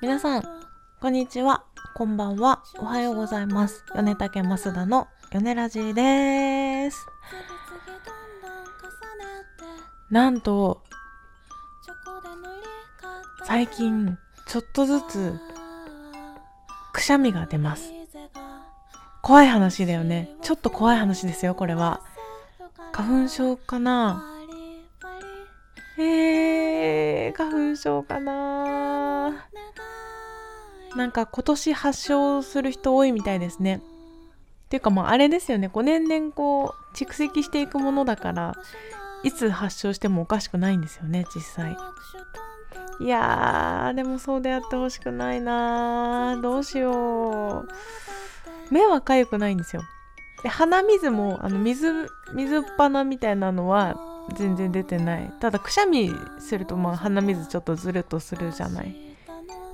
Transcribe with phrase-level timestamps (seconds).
[0.00, 0.42] 皆さん
[1.00, 1.64] こんにちは。
[1.94, 2.62] こんばんは。
[2.78, 3.84] おはようございます。
[3.94, 7.06] 米竹増田の米ラジです。
[10.10, 10.82] なんと
[13.44, 15.34] 最近ちょっとずつ
[16.92, 17.92] くしゃみが出ます。
[19.22, 20.30] 怖い話だよね。
[20.42, 22.00] ちょっと怖い話ですよこれは。
[22.92, 24.24] 花粉症かな。
[25.98, 26.43] えー、
[27.32, 29.46] 花粉症かな
[30.96, 33.82] なんか今年発症する人多いみたいですね。
[34.68, 38.56] ていうかまああれですよねこう年々こう蓄積していくものだから
[39.22, 41.76] いつ発症してもおかしくないんですよね実際。
[43.00, 47.68] いやーでもそうであってほしくないなどうしよう。
[48.72, 49.82] 目は痒くないんですよ。
[50.42, 53.96] で鼻水もあの水水っ鼻みたいなのは
[54.34, 55.32] 全然出てない。
[55.40, 58.94] ただくしゃみするとまあ鼻水ちょっとずるっとするじゃない。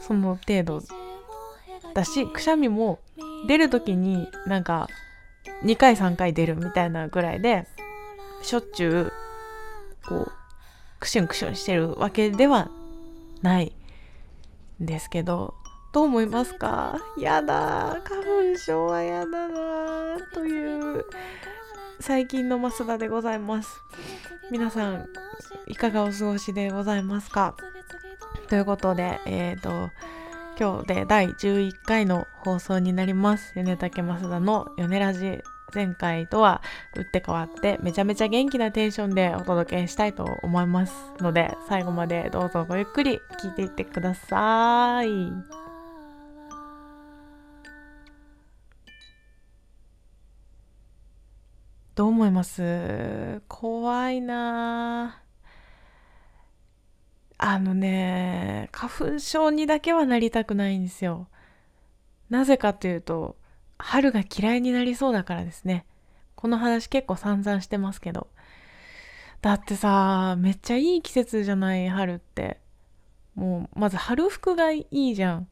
[0.01, 0.83] その程度
[1.95, 2.99] だしくしゃみも
[3.47, 4.89] 出る時になんか
[5.63, 7.67] 2回3回出るみたいなぐらいで
[8.43, 9.13] しょっちゅう
[10.09, 10.33] こう
[10.99, 12.71] クシュンクシュンしてるわけでは
[13.43, 13.73] ない
[14.83, 15.55] んですけど
[15.93, 16.99] どう思いますか？
[17.19, 21.05] やだ花粉症はやだなという
[22.01, 23.83] 最近の増田でございます。
[24.51, 25.07] 皆さん
[25.67, 27.55] いかがお過ごしでございますか？
[28.49, 29.91] ということでえっ、ー、と
[30.59, 33.53] 今日で第11回の放送になります。
[33.55, 35.43] 米竹増田の米ラジ
[35.75, 36.63] 前回とは
[36.97, 45.70] 打って変わってめちゃめちゃ元気なテンションでお届けしたいと思いますので最後までどうぞごゆっくり聞いていってください。
[51.95, 53.43] どう思います？
[53.49, 55.23] 怖いな。
[57.37, 61.29] あのね花粉症にだけはなりたくないんですよ。
[62.29, 63.37] なぜかというと
[63.79, 65.87] 春が嫌いになりそうだからですね。
[66.37, 68.29] この話結構散々してますけど。
[69.43, 72.61] だってさめっちゃいい季節じゃない春って。
[73.35, 75.49] もうまず春服がいいじゃん。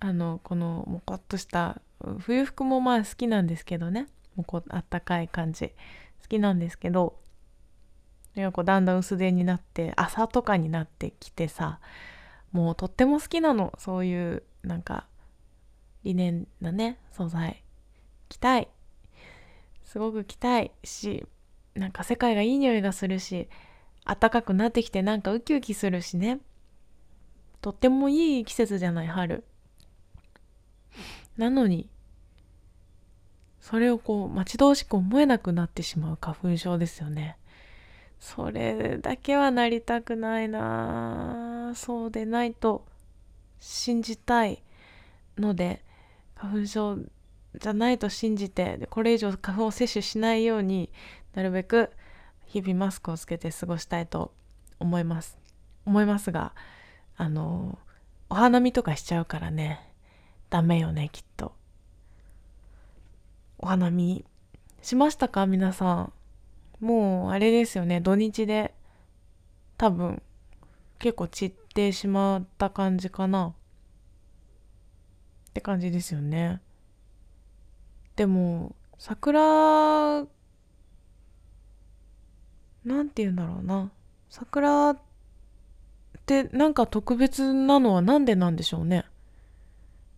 [0.00, 1.80] あのこのもこっとした
[2.18, 4.08] 冬服もまあ好きなんですけどね。
[4.36, 5.68] もこうあったかい感じ。
[6.22, 7.18] 好きなんですけど
[8.52, 11.80] こうだんだん薄手になって朝とかになってきてさ
[12.52, 13.72] もうとっても好きなの。
[13.78, 15.06] そういうなんか
[16.04, 17.62] 理念なね素材。
[18.28, 18.68] 着たい。
[19.84, 21.24] すごく着たいし
[21.74, 23.48] なんか世界がいい匂いがするし
[24.04, 26.40] 暖かくなってきてなんかウキウキするしね。
[27.60, 29.44] とってもいい季節じゃない春。
[31.36, 31.88] なのに
[33.68, 37.36] それをこう待ち遠しく思えなくなってしまう花粉症ですよね。
[38.20, 41.72] それだけはなりたくないな。
[41.74, 42.86] そうでないと
[43.58, 44.62] 信じたい
[45.36, 45.84] ので
[46.36, 46.98] 花粉症
[47.60, 50.88] じゃないと信じてこれ以上花粉を摂取しないように
[51.34, 51.90] なるべく
[52.44, 54.32] 日々マスクをつけて過ごしたいと
[54.78, 55.36] 思います。
[55.84, 56.54] 思いますが
[57.16, 57.80] あの
[58.30, 59.92] お花見とかしちゃうからね。
[60.50, 61.55] ダメよねきっと。
[63.58, 64.24] お花見
[64.82, 66.12] しましたか皆さん？
[66.84, 68.74] もうあれですよね、土日で
[69.78, 70.22] 多分
[70.98, 73.54] 結構散ってしまった感じかな。
[75.50, 76.60] って感じですよね。
[78.14, 80.24] でも、桜、
[82.84, 83.90] なんて言うんだろうな。
[84.28, 84.98] 桜っ
[86.26, 89.06] てなんか特別なのはなんでなんでしょうね。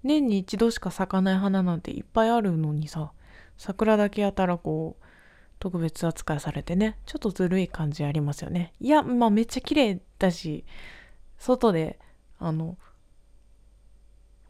[0.03, 3.12] 年に一度しか咲かない花なんていっぱいあるのにさ。
[3.58, 5.04] 桜だけやたらこう
[5.58, 8.72] 特別扱いされてねちょっとずるい感じありますよね。
[8.80, 10.64] いやまあめっちゃ綺麗だし
[11.38, 11.98] 外で
[12.38, 12.78] あの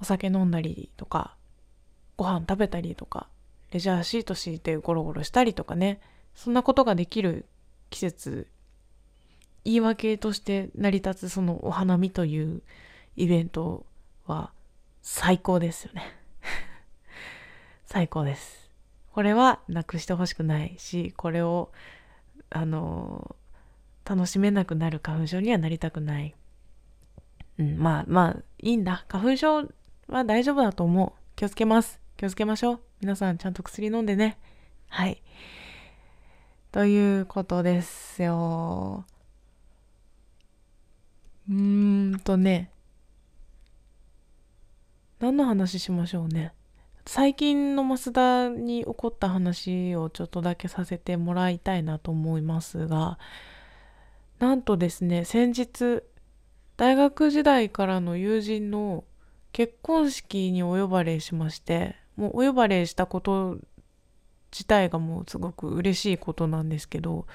[0.00, 1.36] お酒飲んだりとか
[2.16, 3.28] ご飯食べたりとか
[3.72, 6.00] レジャーシート敷いてゴロゴロしたりとかね
[6.34, 7.47] そんなことができる
[7.91, 8.47] 季節
[9.65, 12.62] 言い訳として成り立つそのお花見という
[13.16, 13.84] イベント
[14.27, 14.53] は
[15.03, 16.03] 最高ですよね。
[17.86, 18.67] 最高です。
[19.18, 21.72] これはなくしてほしくないしこれを
[22.50, 23.34] あの
[24.04, 26.36] 楽しめなくなる花粉症にはなりたくない、
[27.59, 29.04] うん、まあまあいいんだ。
[29.09, 29.68] 花粉症
[30.06, 31.12] は大丈夫だと思う。
[31.34, 31.98] 気をつけます。
[32.16, 32.80] 気をつけましょう。
[33.00, 34.38] 皆さんちゃんと薬飲んでね。
[34.88, 35.21] はい。
[36.71, 39.04] ということですよ。
[41.50, 42.71] うーんとね。
[45.18, 46.53] 何の話しましょうね。
[47.09, 53.19] 最近の増田に起こった話をちょっとだけさせてもらいたいなと思いますが
[54.41, 56.03] なんとですね先日
[56.77, 59.05] 大学時代からの友人の
[59.53, 63.57] 結婚式にお呼ばれしましてもうお呼ばれしたこと
[64.53, 67.27] 自体がもうすごく嬉しいことなんですけど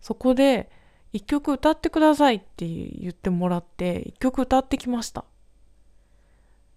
[0.00, 0.70] そこで
[1.12, 5.26] 一曲歌ってくださいって言ってもらって一曲歌ってきました。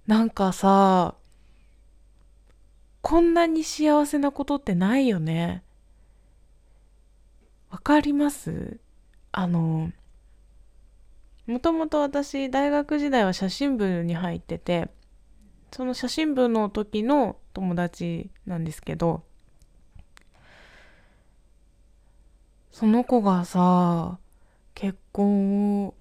[0.07, 1.15] なんかさ
[3.07, 5.63] こんなに幸せなことってないよね。
[7.69, 8.81] わかります？
[9.31, 9.93] あの
[11.45, 14.89] もともと私大学時代は写真部に入ってて
[15.71, 19.23] その写真部の時の友達なんですけど
[22.71, 24.19] その子がさ
[24.75, 25.93] 結婚を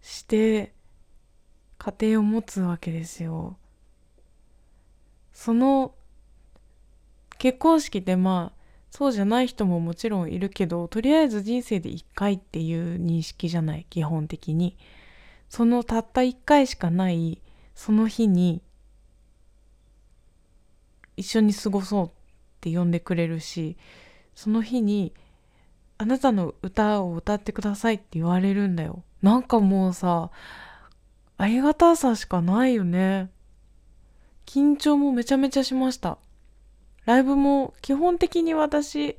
[0.00, 0.72] して
[1.76, 3.58] 家庭を持つわけですよ。
[5.34, 5.92] その
[7.38, 8.56] 結婚式ってまあ
[8.90, 14.76] そうじゃない人ももちろんいるけどとりあえず人生で1回っていう認識じゃない基本的に。
[15.48, 17.40] そのたった1回しかない
[17.74, 18.62] その日に
[21.16, 22.10] 一緒に過ごそうっ
[22.60, 23.76] て呼んでくれるし
[24.34, 25.14] その日に
[25.98, 29.02] あなたの歌を歌ってくださいって言われるんだよ。
[29.22, 30.30] なんかもうさ
[31.38, 33.30] ありがたさしかないよね。
[34.44, 36.18] 緊張もめちゃめちゃしました。
[37.06, 39.16] ライブも基本的に私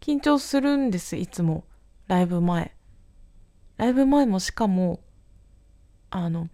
[0.00, 1.64] 緊張するんですいつも。
[2.06, 2.72] ライブ前。
[3.78, 5.00] ライブ前もしかも
[6.10, 6.48] あの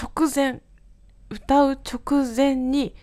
[0.00, 0.62] 直前。
[1.30, 2.94] 歌う直前に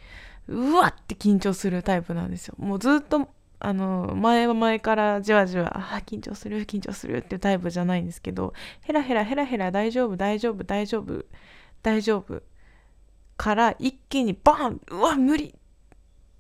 [0.47, 2.55] うわって緊張するタイプなんですよ。
[2.59, 3.27] もうずっと
[3.59, 11.25] あの前々からじわじわあ緊張する緊張するっていうタイプじゃないんですけどヘラヘラヘラヘラ大丈夫大丈夫大丈夫
[11.83, 12.41] 大丈夫
[13.35, 15.58] から一気にバーンうわ無理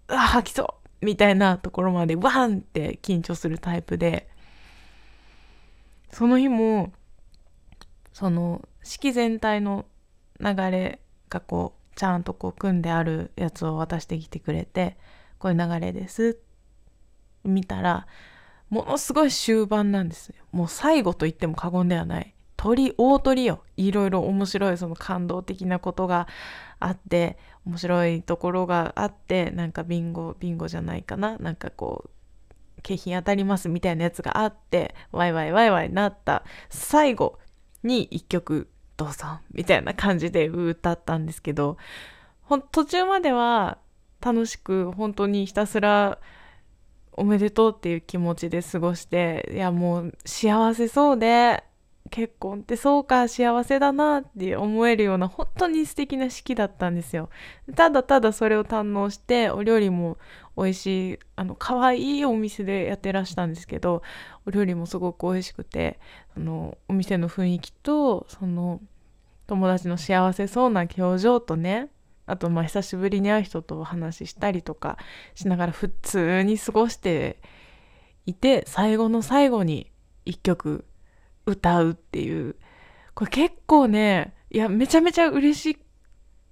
[0.09, 1.05] あ吐きそう。
[1.05, 4.29] みたいなところまでワンって緊張するタイプで。
[6.11, 6.91] その日も
[8.13, 9.85] その式全体の
[10.39, 14.97] 流れがこうちゃんとこう組んであるやつを渡してきてくれて
[15.37, 16.39] こういう流れです。
[17.43, 18.07] 見たら
[18.69, 20.35] ものすごい終盤なんですよ。
[20.51, 22.33] もう最後と言っても過言ではない。
[22.57, 23.63] 鳥大鳥よ。
[23.77, 26.27] いろいろ面白いその感動的なことが
[26.79, 27.37] あって
[27.69, 31.37] 面白いところがあってなんかビンゴビンゴじゃないかな。
[31.37, 32.09] なんかこ
[32.77, 36.43] う景品当たりますみたいなやつがあってワイワイワイワイなった。
[36.69, 37.37] 最後
[37.83, 41.77] に一曲どうぞみたいな感じで歌ったんですけど
[42.71, 43.77] 途中までは
[44.19, 46.19] 楽しく本当にひたすら
[47.13, 51.63] おめでとうっていう気持ちで過ごしていやもう幸せそうで
[52.09, 57.29] 結婚ってそうか幸せだなって思えるような本当に素敵な式だったんですよ。
[57.75, 60.17] ただただそれを堪能してお料理も
[60.57, 64.01] 美味しいあの可愛いお店でやってらしたんですけど
[64.45, 65.99] お料理もすごく美味しくて
[66.35, 68.81] あのお店の雰囲気とその
[69.47, 71.89] 友達の幸せそうな表情とね
[72.25, 74.97] あとまあ久しぶりに会う人とお話ししたりとか
[75.33, 77.39] しながら普通に過ごして
[78.25, 79.91] いて最後の最後に
[80.25, 80.85] 一曲
[81.49, 82.55] 歌うっていう。
[83.15, 85.77] これ結構ねいやめちゃめちゃ嬉し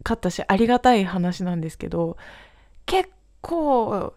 [0.03, 2.17] かったしありがたい話なんですけど
[2.85, 3.09] 結
[3.41, 4.13] 構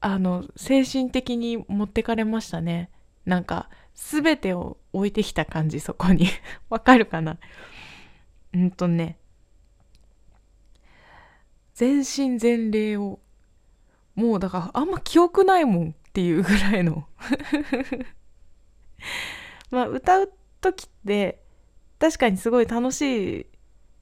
[0.00, 2.90] あの精神的に持ってかれましたね。
[3.24, 6.28] なんか全てを置いてきた感じそこに。
[6.68, 7.38] わかるかな？
[8.52, 9.18] うんとね。
[11.74, 13.18] 全身全霊を
[14.14, 17.08] もうだからあんま記憶ないもんっていうぐらいの。
[19.74, 21.40] まあ歌う時って
[21.98, 23.46] 確かにすごい楽しい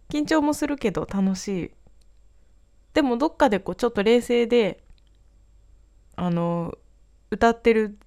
[0.08, 1.70] 緊張もするけど楽しい
[2.94, 4.82] でもどっかでこうちょっと冷静で
[6.16, 6.76] あの
[7.30, 7.98] 歌ってる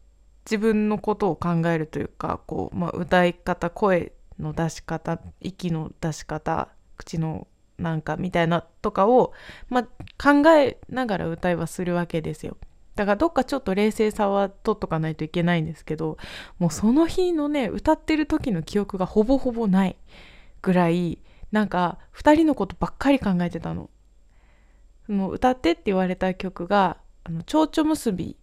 [0.46, 9.34] 自分のことを考えるというかこう、まあ、歌い方声の出し方息の出し方口のなんかみたいなとかを、
[9.70, 12.58] まあ、考えながら歌いはするわけですよ。
[12.96, 16.18] だからどっかちょっと冷静さは取っとかないといけないんですけど
[16.60, 19.98] もうその日のね歌ってる時の記憶がほぼほぼない
[20.62, 21.20] ぐらい
[21.52, 23.90] なんか2人のことばっかり考えてたの。
[25.06, 28.38] その歌ってって言われた曲が「あの蝶々結び」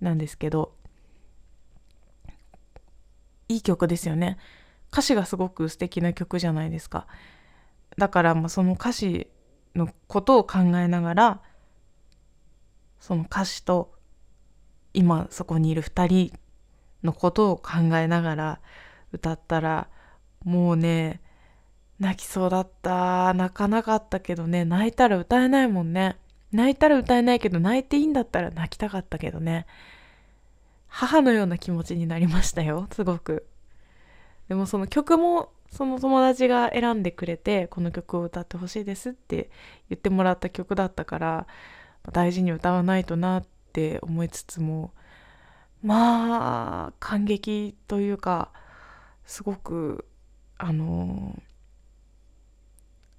[0.00, 0.72] なんですけど
[3.48, 4.38] いい曲ですよね。
[4.90, 7.06] 歌詞がすごく素敵な曲じゃないですか。
[7.98, 9.28] だからまあその歌詞
[9.74, 11.42] のことを考えながら
[13.00, 13.92] その歌詞と
[14.94, 16.38] 今そこにいる2人
[17.02, 18.60] のことを考えながら
[19.12, 19.88] 歌ったら
[20.44, 21.20] もうね
[21.98, 23.34] 泣きそうだった。
[23.34, 24.64] 泣かなかったけどね。
[24.64, 26.16] 泣いたら歌えないもんね。
[26.52, 29.66] 泣いたら歌えないけど泣いていいんだったら泣きたかったけどね。
[30.86, 32.86] 母のような気持ちになりましたよ。
[32.92, 33.46] すごく。
[34.48, 39.50] でもその曲もその友達が選んでくれてこの曲を歌ってほしいですって
[39.90, 41.46] 言ってもらった曲だったから
[42.12, 44.92] 大事に歌わないとなって思いつつも
[45.82, 48.50] まあ感激というか
[49.24, 50.06] すごく
[50.56, 51.40] あの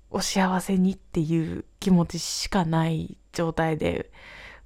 [0.09, 4.11] お幸せにっていう気持ちしかない状態で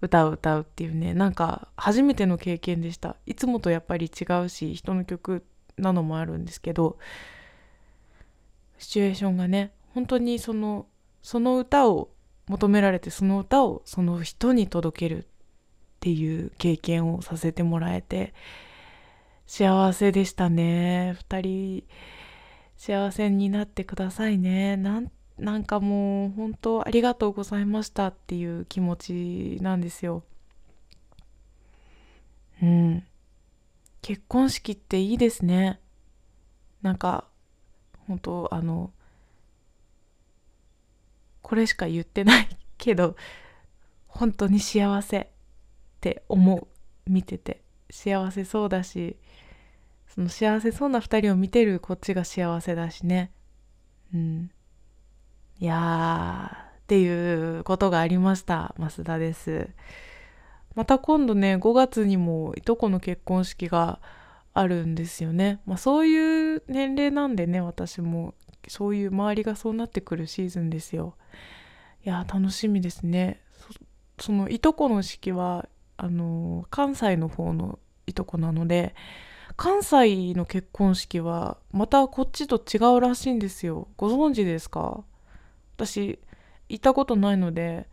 [0.02, 3.16] 歌う歌うっていうねなんか初めての経験でした。
[3.26, 5.46] いつもとやっぱり違うし人の曲
[5.78, 6.98] なのもあるんですけど
[8.78, 10.88] シチュエーションがね本当にその
[11.22, 12.10] その歌を
[12.54, 15.26] 求められてその歌をその人に届けるっ
[16.02, 18.36] ていう経験をさせてもらえて
[19.48, 21.18] 幸せでしたね。
[21.30, 21.84] 2人
[22.78, 24.78] 幸せになってくださいね。
[24.78, 28.96] なんなんかもう本当ありがとうございましたっていう気持
[29.58, 30.24] ちなんですよ。
[32.62, 33.04] うん。
[34.04, 35.80] 結婚式っていいですね。
[36.84, 37.26] なんか
[38.08, 38.92] 本当あの
[41.44, 43.16] これしか言ってないけど
[44.08, 45.28] 本当に幸せっ
[46.02, 46.68] て思う
[47.06, 47.64] 見てて。
[47.94, 49.18] 幸せそうだし
[50.08, 53.32] その幸せそうな2人を見てるこっちが幸せだしね。
[54.14, 54.52] うん。
[55.60, 59.70] いやーっていうことがありました増田です。
[60.76, 64.00] また今度ね5月にもいとこの結婚式が
[64.54, 65.62] あるんですよね。
[65.66, 68.34] まあ、そういう年齢なんでね私も
[68.68, 71.16] そういう周りがそうなってくるシーズンですよ。
[72.06, 73.42] いや楽しみですね。
[74.20, 75.68] そのいとこの式は
[75.98, 78.96] あの関西の方のいとこなので
[79.56, 83.88] 関西の結婚式はまたこっちと違うらしいんですよ。
[83.98, 85.04] ご存知ですか？
[85.76, 86.20] 私
[86.70, 87.88] 行ったことないので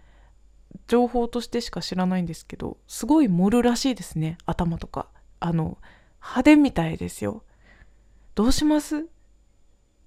[0.87, 5.09] 情報としてしか知らないんですけどすごい盛るらしいですね頭とか
[5.41, 5.79] あの
[6.21, 7.43] 派手みたいですよ
[8.35, 9.07] どうします？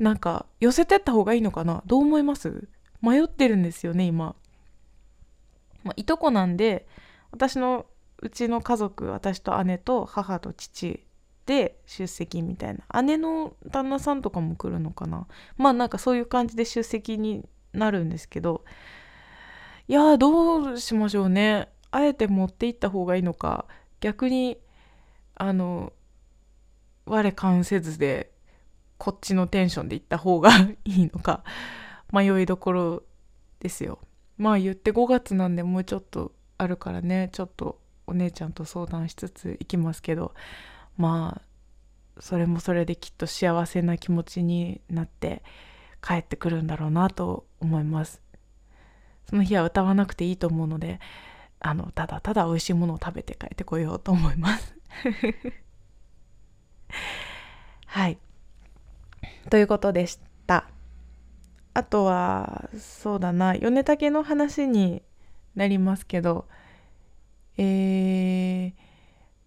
[0.04, 1.82] なんか寄せてった方がいいのかな？
[1.86, 2.68] どう思います？
[3.02, 4.36] 迷ってるんですよね今、
[5.84, 6.88] まあ、いとこなんで
[7.32, 7.86] 私の
[8.22, 11.06] うちの家族私と姉と母と父
[11.46, 13.02] で出席みたいな。
[13.02, 15.26] 姉の旦那さんとかも来るのかな？
[15.58, 18.66] まあなんかそういう感じで出席になるんですけど。
[19.88, 21.70] いやどうしましょうね。
[21.92, 23.66] あえて持って行った方がいいのか。
[24.02, 24.58] 逆に
[25.36, 25.94] あの
[27.06, 28.33] 我関せずで
[29.04, 30.50] こっちのテンションで行った方が
[30.86, 31.44] いいのか
[32.14, 33.04] 迷いどころ
[33.60, 34.00] ですよ。
[34.38, 37.28] まあ言って5月なんでもうちょっとあるからね。
[37.34, 40.34] ちょっとお姉ちゃんと相談しつつ行きますけど。
[40.96, 45.44] まあそれもそれできっと幸せな気持ちになって
[46.02, 48.22] 帰ってくるんだろうなと思います。
[49.30, 51.02] その日は歌わなくていいと思うので
[51.60, 54.74] あのただただ美味しいものを食べて帰ってこようと思います
[57.88, 58.18] はい
[59.54, 60.18] ということでし
[60.48, 60.68] た。
[61.76, 65.04] あとはそうだな米竹の話に
[65.54, 66.48] なりますけど
[67.58, 68.74] えー、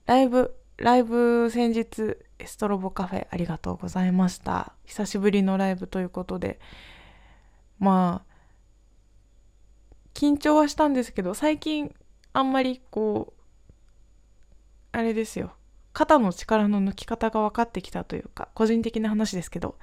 [0.07, 4.75] ライブライブ先日ストロボカフェありがとうございました。
[4.85, 6.61] 久しぶりのライブということで
[7.81, 8.35] まあ
[10.15, 11.93] 緊張はしたんですけど最近
[12.33, 13.43] あんまりこう
[14.93, 15.56] あれですよ。
[15.97, 19.79] 肩の力の抜き方が分かってきたというか個人的な話ですけど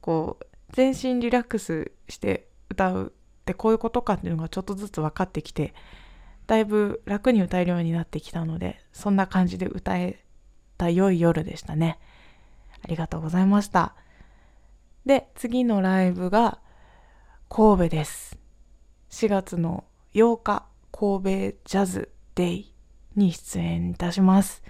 [0.00, 5.72] こう全身リラックスして歌うってこういうことかっていうのがちょっとずつ分かってきて
[6.48, 10.24] だいぶ楽に歌えるようになってきたのでそんな感じで歌え
[10.78, 12.00] た良い夜でしたね。
[12.84, 13.94] ありがとうございました。
[15.06, 16.58] で次のライブが
[17.48, 18.36] 神戸です。
[19.10, 22.74] 4月の8日神戸ジャズデイ
[23.14, 24.64] に出演いたします。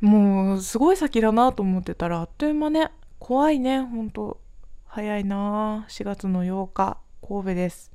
[0.00, 2.90] もうすごい先だなと思ってたらあっという間ね。
[3.18, 3.80] 怖いね。
[3.80, 4.40] ほんと。
[4.86, 5.86] 早いな。
[5.88, 6.98] 4月の8日。
[7.20, 7.90] 神戸です。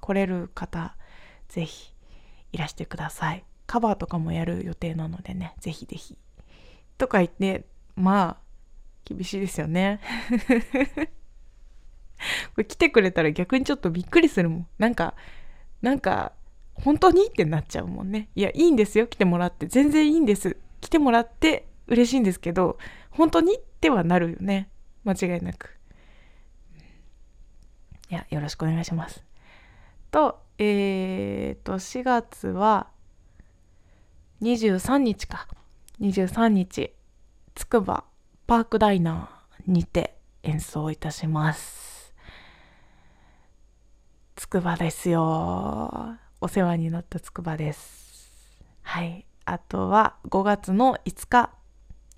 [0.00, 0.96] 来れる方
[1.48, 1.94] ぜひ
[2.52, 3.44] いらしてください。
[3.66, 5.54] カバーとかもやる予定なのでね。
[5.60, 6.18] ぜひぜひ。
[6.98, 8.44] とか言ってまあ
[9.04, 10.00] 厳しいですよね。
[12.54, 14.66] これ来てくれたら逆にちょっとびっくりするもん。
[14.78, 15.14] なんか
[15.82, 16.32] なんか
[16.74, 18.30] 本当にってなっちゃうもんね。
[18.34, 19.06] いやいいんですよ。
[19.06, 19.66] 来てもらって。
[19.66, 20.56] 全然いいんです。
[20.84, 22.76] 来てもらって嬉しいんですけど
[23.08, 24.68] 本当にってはなるよね。
[25.04, 25.78] 間違いなく。
[28.10, 29.24] いやよろしくお願いします。
[30.10, 32.88] とえー、と4月は
[34.42, 35.48] 23日か。
[36.00, 36.92] 23日
[37.54, 38.04] つくば
[38.46, 42.14] パークダイナーにて演奏いたします。
[44.36, 46.18] つくばですよ。
[46.42, 48.60] お世話になったつくばです。
[48.82, 49.24] はい。
[49.44, 51.50] あとは5月の5日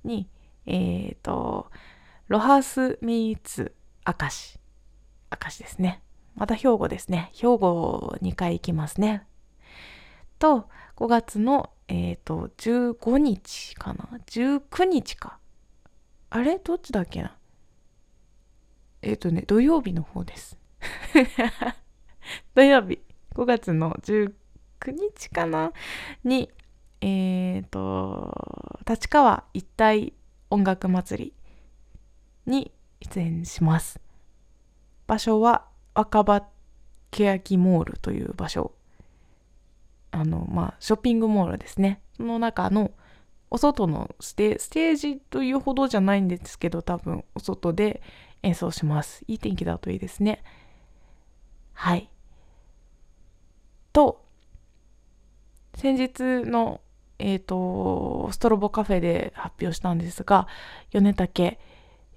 [0.04, 0.28] に、
[0.66, 1.70] えっ、ー、と、
[2.28, 3.74] ロハスミーツ
[4.06, 4.58] 明石。
[5.30, 6.02] 明石ですね。
[6.34, 7.30] また兵庫ですね。
[7.32, 9.26] 兵庫2回行きますね。
[10.38, 15.38] と、5月の、えっ、ー、と、15日かな ?19 日か。
[16.30, 16.58] あれ？
[16.58, 17.36] どっちだっけな？
[19.02, 20.58] えっ、ー、とね、土曜日の方です。
[22.54, 23.00] 土曜日、
[23.34, 24.32] 5月の19
[24.90, 25.72] 日かな？
[26.24, 26.50] に、
[27.06, 30.12] えっ、ー、と、立川一体
[30.50, 31.32] 音楽祭り
[32.52, 34.00] に出演します。
[35.06, 36.44] 場所は若葉
[37.12, 38.72] 欅モールという場所。
[40.10, 42.00] あの、まあ、ショッピングモールですね。
[42.16, 42.90] その中の
[43.50, 48.02] お外のステステージというほどじゃないんですけど、多分お外で
[48.42, 49.22] 演奏します。
[49.28, 50.42] いい天気だといいですね。
[51.72, 52.10] はい。
[53.92, 54.24] と、
[55.76, 56.80] 先日の、
[57.18, 60.46] えっ、ー、と、ストロボカフェで発表したんですが、
[60.92, 61.58] 米竹、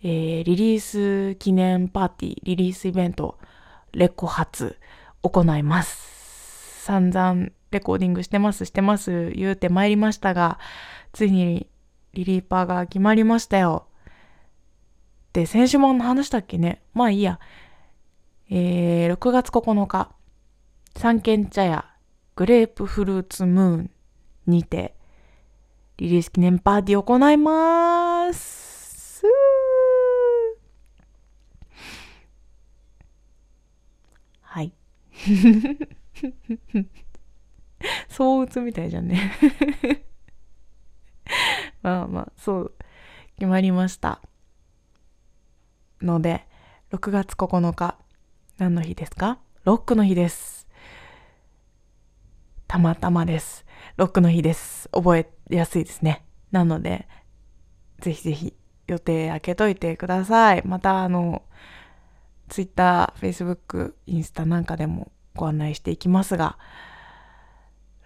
[0.02, 3.38] えー、リリース記念パーティー、リリースイベント、
[3.92, 4.78] レコ発
[5.22, 6.84] 行います。
[6.86, 10.60] 散々レコーディングしてます、してます、言うてまいりましたが、
[11.14, 11.68] ついに
[12.14, 13.88] リリーパーが決まりましたよ。
[15.34, 16.82] で、先週も話したっけね？
[16.94, 17.40] まあいいや。
[18.50, 20.12] えー、6月9日、
[20.98, 21.86] 三軒茶屋
[22.36, 23.92] グレープフルーツムーン
[24.50, 24.96] にて、
[25.98, 29.24] リリース記念パーティーを行います。
[34.42, 34.74] はい。
[38.10, 39.32] そう打つみたいじゃんね
[41.82, 42.74] まあまあ、そう、
[43.38, 44.22] 決まりました。
[46.02, 46.46] ので、
[46.92, 47.98] 6月9日、
[48.58, 49.40] 何の日ですか？
[49.64, 50.68] ロックの日です。
[52.68, 53.66] たまたまです。
[53.98, 54.90] ロックの日です。
[54.94, 56.24] 覚えやすいですね。
[56.52, 57.08] なので、
[58.00, 58.54] ぜひぜひ
[58.88, 60.62] 予定開けといてください。
[60.66, 61.44] また、あの、
[62.48, 66.58] Twitter、Facebook、インスタなんかでもご案内していきますが、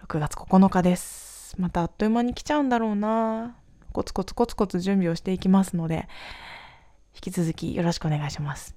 [0.06, 1.56] 6月9日です。
[1.58, 3.56] またあっという間に来ちゃうんだろうな。
[3.92, 6.08] コツコツコツコツ準備をしていきますので、
[7.14, 8.76] 引き続きよろしくお願いします。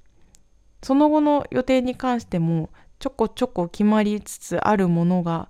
[0.84, 5.50] その後の予定に関しても、ちょこちょこ決まりつつあるものが、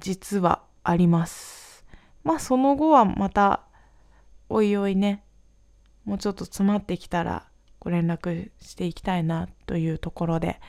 [0.00, 1.84] 実はあります。
[2.24, 3.62] まあその後はまた、
[4.48, 5.22] おいおいね、
[6.04, 7.46] もうちょっと詰まってきたら
[7.80, 10.60] ご連絡していきたいなというところで、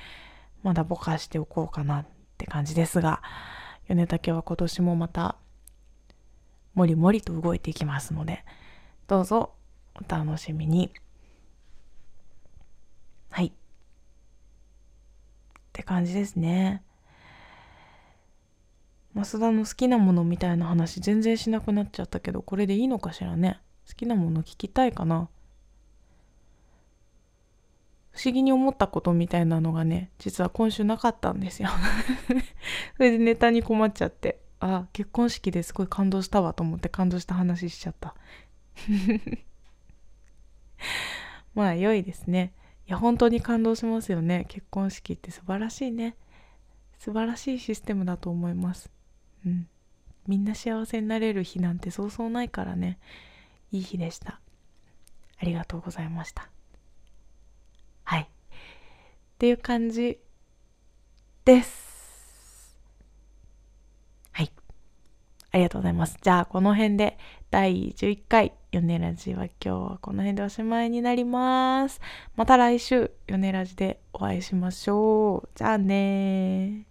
[0.63, 2.05] まだぼかしておこうかなっ
[2.37, 3.21] て感じですが、
[3.87, 5.35] 米竹は今年もまた
[6.73, 8.43] もりもりと動いていきますので、
[9.07, 9.53] どうぞ
[9.95, 10.93] お楽しみに。
[13.31, 13.47] はい。
[13.47, 13.51] っ
[15.73, 16.83] て感じですね。
[19.15, 23.59] 増田の好きなものみたいな話全然しなくなっちゃったけど、これでいいのかしらね。
[23.87, 25.29] 好きなもの聞きたいかな。
[28.11, 31.69] 不思議に思ったことみたいなのがね、実は今週なかったんですよ
[32.97, 34.39] それでネタに困っちゃって。
[34.59, 38.15] あ結婚式ですごい感動したわと思って感動した話しちゃった
[41.55, 42.53] まあ良いですね
[42.87, 46.15] いや本当に感動しますよね結婚式って素晴らしいね
[46.97, 48.89] 素晴らしいシステムだと思います
[49.45, 49.67] うん。
[50.27, 52.99] みんな幸せになれる日なんてそうそうないからね。
[53.71, 54.39] いい日でした。
[55.39, 56.49] ありがとうございました。
[58.03, 58.21] はい。
[58.21, 58.25] っ
[59.37, 60.19] ていう感じ
[61.45, 62.77] です。
[64.31, 64.51] はい。
[65.51, 66.17] ありがとうございます。
[66.21, 67.17] じゃあ、この辺で
[67.49, 72.01] 第11回、ヨネラジは今日はこの辺でおしまいになります。
[72.35, 75.49] また来週、ヨネラジでお会いしましょう。
[75.55, 76.88] じゃあね